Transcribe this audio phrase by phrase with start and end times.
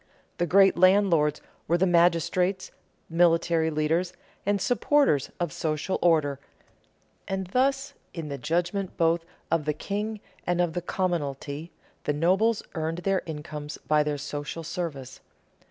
[0.39, 2.71] The great landlords were the magistrates,
[3.07, 4.13] military leaders,
[4.47, 6.39] and supporters of social order,
[7.27, 11.69] and thus, in the judgment both of the king and of the commonalty,
[12.05, 15.19] the nobles earned their incomes by their social service.